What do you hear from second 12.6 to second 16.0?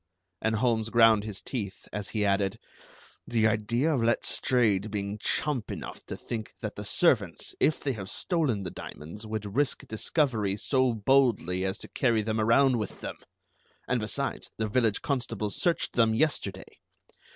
with them! and besides, the village constables searched